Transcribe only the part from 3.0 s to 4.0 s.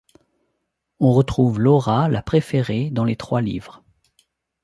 les trois livres.